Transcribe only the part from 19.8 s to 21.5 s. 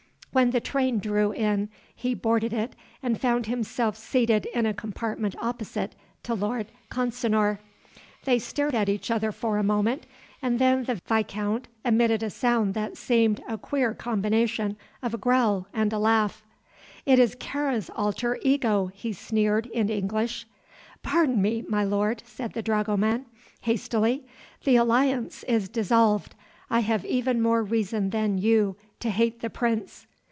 English. "Pardon